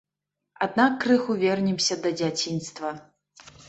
[0.67, 2.99] Аднак крыху вернемся да дзяцінства.